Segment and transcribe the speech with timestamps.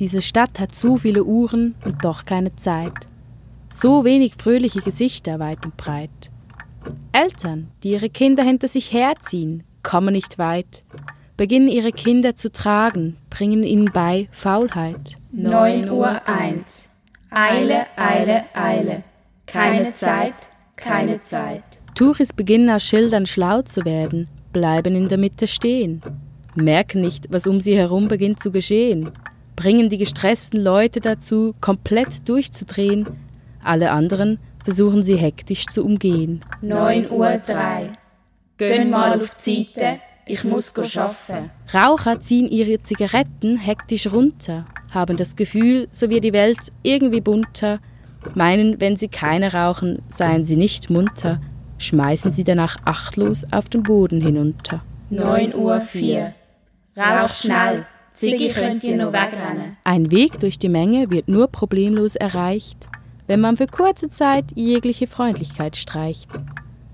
[0.00, 2.94] Diese Stadt hat so viele Uhren und doch keine Zeit.
[3.70, 6.10] So wenig fröhliche Gesichter weit und breit.
[7.12, 10.84] Eltern, die ihre Kinder hinter sich herziehen, kommen nicht weit,
[11.36, 15.18] beginnen ihre Kinder zu tragen, bringen ihnen bei Faulheit.
[15.32, 16.90] 9 Uhr 1.
[17.28, 19.02] Eile, Eile, Eile.
[19.44, 20.34] Keine Zeit,
[20.76, 21.62] keine Zeit.
[21.94, 26.00] Touris beginnen aus Schildern schlau zu werden, bleiben in der Mitte stehen,
[26.54, 29.10] merken nicht, was um sie herum beginnt zu geschehen,
[29.60, 33.06] bringen die gestressten Leute dazu, komplett durchzudrehen,
[33.62, 36.42] alle anderen versuchen sie hektisch zu umgehen.
[36.62, 37.92] 9 Uhr 3.
[38.56, 41.50] Gönn mal auf die Seite, ich muss arbeiten.
[41.74, 47.80] Raucher ziehen ihre Zigaretten hektisch runter, haben das Gefühl, so wird die Welt irgendwie bunter,
[48.34, 51.38] meinen, wenn sie keine rauchen, seien sie nicht munter,
[51.76, 54.82] schmeißen sie danach achtlos auf den Boden hinunter.
[55.10, 56.32] 9 Uhr 4.
[56.96, 57.84] Rauch schnell,
[58.20, 59.78] Ziggy könnt ihr noch wegrennen.
[59.82, 62.76] Ein Weg durch die Menge wird nur problemlos erreicht,
[63.26, 66.28] wenn man für kurze Zeit jegliche Freundlichkeit streicht.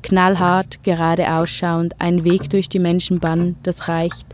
[0.02, 4.24] Knallhart, gerade ausschauend, ein Weg durch die Menschenbann, das reicht.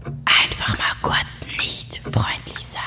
[0.43, 2.81] Einfach mal kurz nicht freundlich sein.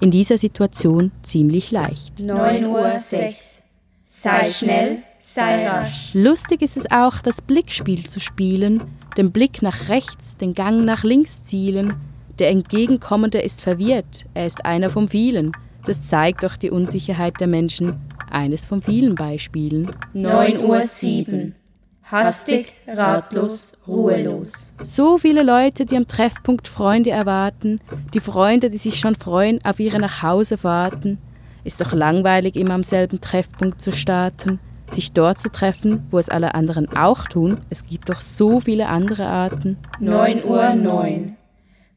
[0.00, 2.18] In dieser Situation ziemlich leicht.
[2.18, 3.62] 9 Uhr 6.
[4.04, 6.10] Sei schnell, sei rasch.
[6.14, 8.82] Lustig ist es auch, das Blickspiel zu spielen,
[9.16, 11.94] den Blick nach rechts, den Gang nach links zielen.
[12.40, 15.52] Der Entgegenkommende ist verwirrt, er ist einer von vielen.
[15.84, 19.94] Das zeigt doch die Unsicherheit der Menschen, eines von vielen Beispielen.
[20.14, 21.54] 9 Uhr 7.
[22.02, 24.74] Hastig, ratlos, ruhelos.
[24.82, 27.80] So viele Leute, die am Treffpunkt Freunde erwarten,
[28.12, 31.18] die Freunde, die sich schon freuen auf ihre Nachhausefahrten.
[31.62, 34.58] Ist doch langweilig, immer am selben Treffpunkt zu starten,
[34.90, 37.58] sich dort zu treffen, wo es alle anderen auch tun.
[37.70, 39.78] Es gibt doch so viele andere Arten.
[40.00, 41.36] 9 Uhr 9.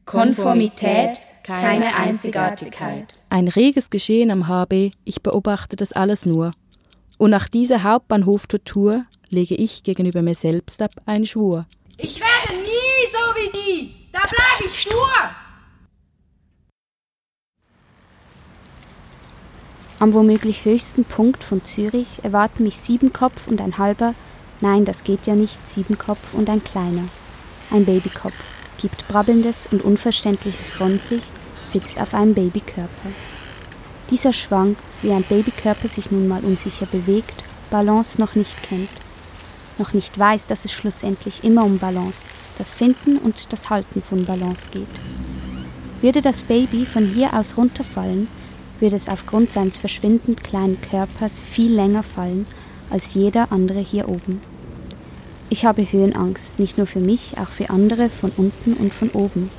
[0.08, 3.12] Konformität, keine Einzigartigkeit.
[3.28, 6.50] Ein reges Geschehen am HB, ich beobachte das alles nur.
[7.18, 11.66] Und nach dieser Hauptbahnhof-Tour lege ich gegenüber mir selbst ab einen Schwur.
[11.98, 13.94] Ich werde nie so wie die.
[14.10, 15.10] Da bleibe ich stur.
[19.98, 24.14] Am womöglich höchsten Punkt von Zürich erwarten mich sieben Kopf und ein halber,
[24.62, 27.04] nein, das geht ja nicht, sieben Kopf und ein kleiner.
[27.70, 28.32] Ein Babykopf,
[28.78, 31.24] gibt Brabbelndes und Unverständliches von sich,
[31.64, 33.10] sitzt auf einem Babykörper.
[34.10, 38.88] Dieser schwankt, wie ein Babykörper sich nun mal unsicher bewegt, Balance noch nicht kennt,
[39.78, 42.24] noch nicht weiß, dass es schlussendlich immer um Balance,
[42.56, 44.88] das Finden und das Halten von Balance geht.
[46.00, 48.28] Würde das Baby von hier aus runterfallen,
[48.80, 52.46] würde es aufgrund seines verschwindend kleinen Körpers viel länger fallen
[52.90, 54.40] als jeder andere hier oben.
[55.50, 59.50] Ich habe Höhenangst, nicht nur für mich, auch für andere von unten und von oben.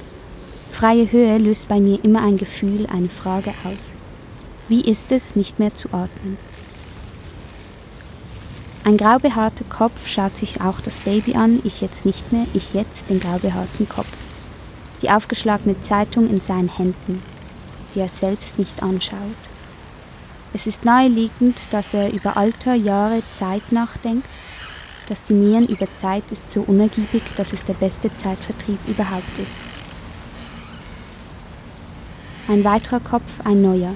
[0.69, 3.91] Freie Höhe löst bei mir immer ein Gefühl, eine Frage aus.
[4.67, 6.38] Wie ist es, nicht mehr zu atmen?
[8.83, 13.09] Ein graubehaarter Kopf schaut sich auch das Baby an, ich jetzt nicht mehr, ich jetzt
[13.09, 14.16] den graubehaarten Kopf.
[15.01, 17.21] Die aufgeschlagene Zeitung in seinen Händen,
[17.94, 19.19] die er selbst nicht anschaut.
[20.53, 24.25] Es ist naheliegend, dass er über Alter, Jahre, Zeit nachdenkt.
[25.09, 29.59] Das Sinnieren über Zeit ist so unergiebig, dass es der beste Zeitvertrieb überhaupt ist.
[32.47, 33.96] Ein weiterer Kopf, ein neuer,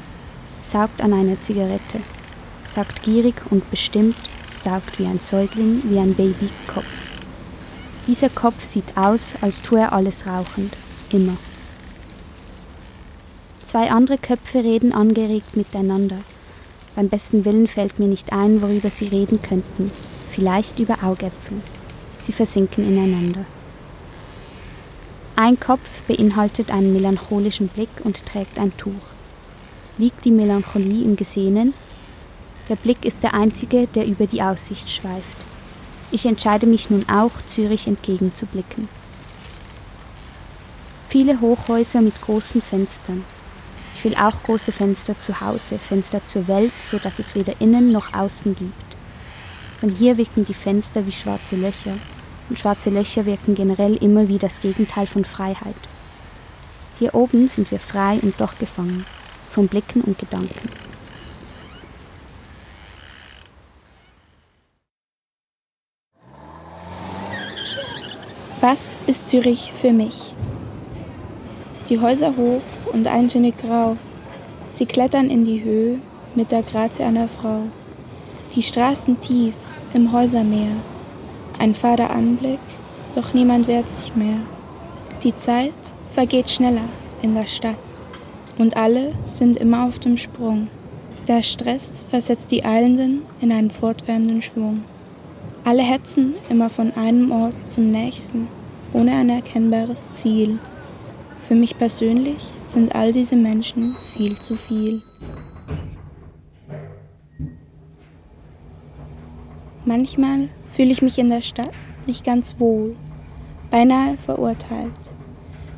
[0.64, 2.00] saugt an einer Zigarette,
[2.66, 4.16] saugt gierig und bestimmt,
[4.54, 6.86] saugt wie ein Säugling, wie ein Babykopf.
[8.08, 10.74] Dieser Kopf sieht aus, als tue er alles rauchend,
[11.12, 11.38] immer.
[13.64, 16.18] Zwei andere Köpfe reden angeregt miteinander.
[16.96, 19.92] Beim besten Willen fällt mir nicht ein, worüber sie reden könnten.
[20.34, 21.62] Vielleicht über Augäpfel.
[22.18, 23.46] Sie versinken ineinander.
[25.36, 29.14] Ein Kopf beinhaltet einen melancholischen Blick und trägt ein Tuch.
[30.00, 31.76] Liegt die Melancholie im Gesehenen?
[32.68, 35.38] Der Blick ist der einzige, der über die Aussicht schweift.
[36.10, 38.90] Ich entscheide mich nun auch, Zürich entgegenzublicken.
[41.10, 43.24] Viele Hochhäuser mit großen Fenstern.
[43.96, 47.92] Ich will auch große Fenster zu Hause, Fenster zur Welt, so dass es weder innen
[47.92, 48.93] noch außen gibt.
[49.84, 51.98] Von hier wirken die Fenster wie schwarze Löcher,
[52.50, 55.76] und schwarze Löcher wirken generell immer wie das Gegenteil von Freiheit.
[57.00, 59.06] Hier oben sind wir frei und doch gefangen,
[59.50, 60.70] von Blicken und Gedanken.
[68.62, 70.34] Was ist Zürich für mich?
[71.90, 72.62] Die Häuser hoch
[72.94, 73.98] und eintönig grau,
[74.70, 76.00] sie klettern in die Höhe
[76.36, 77.64] mit der Grazie einer Frau.
[78.56, 79.56] Die Straßen tief
[79.96, 80.76] im Häusermeer,
[81.58, 82.60] ein fader Anblick,
[83.16, 84.42] doch niemand wehrt sich mehr.
[85.24, 85.74] Die Zeit
[86.14, 86.88] vergeht schneller
[87.24, 87.80] in der Stadt.
[88.60, 90.68] Und alle sind immer auf dem Sprung.
[91.28, 94.84] Der Stress versetzt die Eilenden in einen fortwährenden Schwung.
[95.64, 98.48] Alle hetzen immer von einem Ort zum nächsten,
[98.94, 100.60] ohne ein erkennbares Ziel.
[101.48, 105.02] Für mich persönlich sind all diese Menschen viel zu viel.
[109.96, 111.70] Manchmal fühle ich mich in der Stadt
[112.08, 112.96] nicht ganz wohl,
[113.70, 114.90] beinahe verurteilt.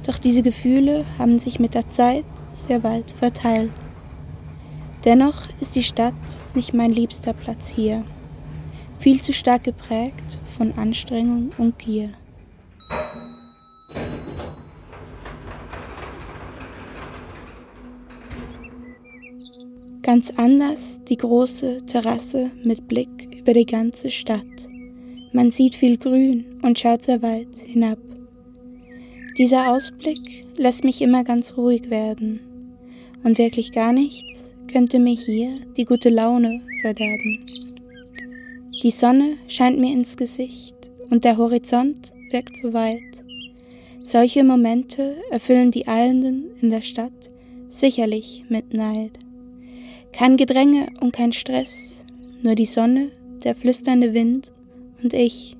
[0.05, 2.23] Doch diese Gefühle haben sich mit der Zeit
[2.53, 3.73] sehr weit verteilt.
[5.03, 6.13] Dennoch ist die Stadt
[6.53, 8.05] nicht mein liebster Platz hier,
[8.99, 12.11] viel zu stark geprägt von Anstrengung und Gier.
[20.05, 24.69] Ganz anders die große Terrasse mit Blick über die ganze Stadt.
[25.33, 27.97] Man sieht viel Grün und schaut sehr weit hinab.
[29.35, 32.39] Dieser Ausblick lässt mich immer ganz ruhig werden
[33.23, 37.43] und wirklich gar nichts könnte mir hier die gute Laune verderben.
[38.83, 43.25] Die Sonne scheint mir ins Gesicht und der Horizont wirkt so weit.
[44.03, 47.31] Solche Momente erfüllen die Eilenden in der Stadt
[47.69, 49.24] sicherlich mit Neid.
[50.17, 52.05] Kein Gedränge und kein Stress,
[52.41, 53.11] nur die Sonne,
[53.43, 54.53] der flüsternde Wind
[55.03, 55.57] und ich.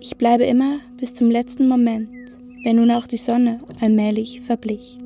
[0.00, 2.10] Ich bleibe immer bis zum letzten Moment,
[2.64, 4.98] wenn nun auch die Sonne allmählich verblicht.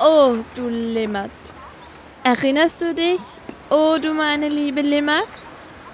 [0.00, 1.30] Oh, du Limmert.
[2.24, 3.20] Erinnerst du dich,
[3.68, 5.28] oh du meine liebe Limmert?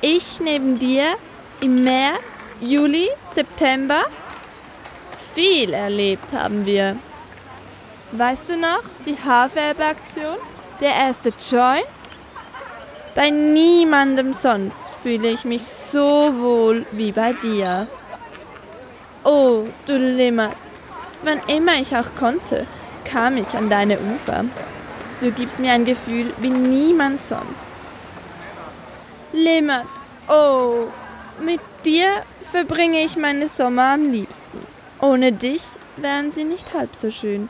[0.00, 1.16] Ich neben dir
[1.60, 4.04] im März, Juli, September?
[5.34, 6.96] Viel erlebt haben wir.
[8.12, 10.36] Weißt du noch, die Haarfärbeaktion?
[10.80, 11.84] Der erste Joint?
[13.16, 17.88] Bei niemandem sonst fühle ich mich so wohl wie bei dir.
[19.24, 20.54] Oh, du Limmert.
[21.24, 22.68] Wann immer ich auch konnte,
[23.04, 24.44] kam ich an deine Ufer.
[25.20, 27.77] Du gibst mir ein Gefühl wie niemand sonst.
[29.32, 29.86] Limmert,
[30.28, 30.86] oh,
[31.40, 34.66] mit dir verbringe ich meine Sommer am liebsten.
[35.00, 35.62] Ohne dich
[35.96, 37.48] wären sie nicht halb so schön.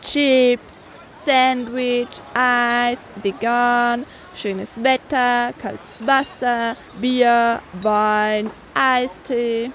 [0.00, 9.70] Chips, Sandwich, Eis, vegan, schönes Wetter, kaltes Wasser, Bier, Wein, Eistee.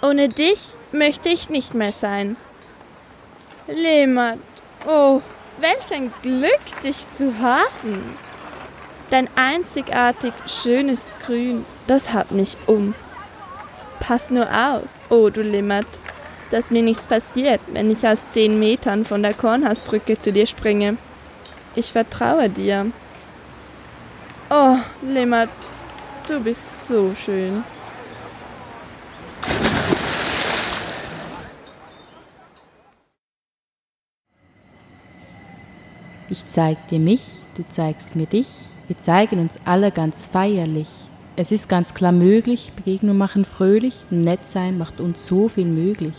[0.00, 0.60] Ohne dich
[0.92, 2.36] möchte ich nicht mehr sein.
[3.66, 4.40] Lehmann,
[4.86, 5.20] oh,
[5.58, 8.16] welch ein Glück, dich zu haben.
[9.10, 12.94] Dein einzigartig schönes Grün, das hat mich um.
[14.00, 15.86] Pass nur auf, oh du Limmert,
[16.50, 20.96] dass mir nichts passiert, wenn ich aus zehn Metern von der Kornhausbrücke zu dir springe.
[21.74, 22.86] Ich vertraue dir.
[24.50, 25.50] Oh, Limmert,
[26.28, 27.64] du bist so schön.
[36.30, 37.22] Ich zeig dir mich,
[37.56, 38.46] du zeigst mir dich,
[38.88, 40.88] wir zeigen uns alle ganz feierlich.
[41.36, 46.14] Es ist ganz klar möglich, Begegnungen machen fröhlich, nett sein macht uns so viel möglich.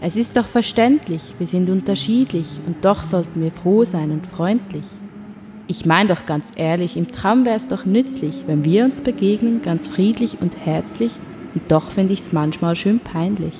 [0.00, 4.84] Es ist doch verständlich, wir sind unterschiedlich und doch sollten wir froh sein und freundlich.
[5.68, 9.88] Ich mein doch ganz ehrlich, im Traum wär's doch nützlich, wenn wir uns begegnen, ganz
[9.88, 11.12] friedlich und herzlich,
[11.54, 13.54] und doch find ich's manchmal schön peinlich.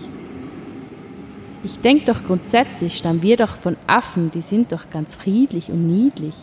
[1.65, 5.87] Ich denk doch grundsätzlich stammen wir doch von Affen, die sind doch ganz friedlich und
[5.87, 6.35] niedlich.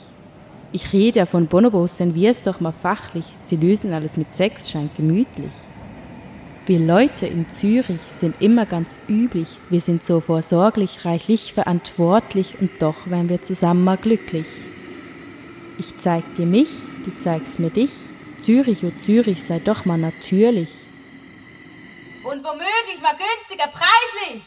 [0.75, 4.33] Ich rede ja von Bonobos, denn wir es doch mal fachlich, sie lösen alles mit
[4.33, 5.51] Sex, scheint gemütlich.
[6.65, 12.81] Wir Leute in Zürich sind immer ganz üblich, wir sind so vorsorglich, reichlich verantwortlich und
[12.81, 14.47] doch wären wir zusammen mal glücklich.
[15.77, 16.69] Ich zeig dir mich,
[17.05, 17.91] du zeigst mir dich,
[18.39, 20.69] Zürich, oh Zürich, sei doch mal natürlich.
[22.23, 24.41] Und womöglich mal günstiger preislich.